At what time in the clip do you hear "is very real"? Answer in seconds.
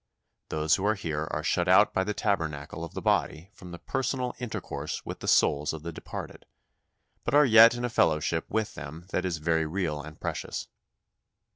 9.25-10.01